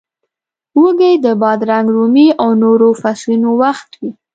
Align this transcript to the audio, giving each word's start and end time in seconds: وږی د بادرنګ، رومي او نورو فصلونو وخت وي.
وږی 0.81 1.13
د 1.25 1.27
بادرنګ، 1.41 1.85
رومي 1.95 2.27
او 2.41 2.49
نورو 2.63 2.89
فصلونو 3.01 3.49
وخت 3.61 3.89
وي. 3.99 4.09